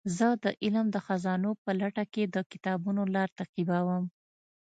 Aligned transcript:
زه 0.17 0.27
د 0.43 0.45
علم 0.63 0.87
د 0.91 0.97
خزانو 1.05 1.51
په 1.63 1.69
لټه 1.79 2.03
کې 2.13 2.23
د 2.33 2.35
کتابونو 2.51 3.01
لار 3.15 3.29
تعقیبوم. 3.37 4.03